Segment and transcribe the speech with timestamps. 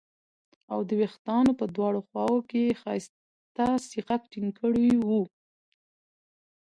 [0.71, 5.21] او د وېښتانو په دواړو خواوو کې یې ښایسته سیخک ټینګ کړي وو